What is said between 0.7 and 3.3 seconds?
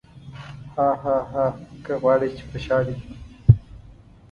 هاهاها که غواړې چې په شاه دې کړم.